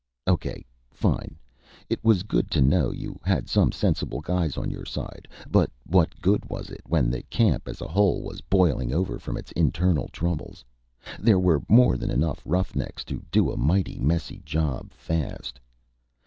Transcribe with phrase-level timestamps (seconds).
[0.27, 1.37] Okay fine.
[1.87, 5.27] It was good to know you had some sensible guys on your side.
[5.47, 9.37] But what good was it, when the camp as a whole was boiling over from
[9.37, 10.65] its internal troubles?
[11.19, 15.59] There were more than enough roughnecks to do a mighty messy job fast.